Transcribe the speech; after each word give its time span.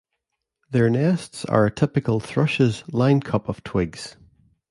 Their 0.71 0.89
nests 0.89 1.45
are 1.45 1.67
a 1.67 1.71
typical 1.71 2.19
thrush's 2.19 2.83
lined 2.91 3.23
cup 3.23 3.47
of 3.47 3.61
twigs. 3.63 4.17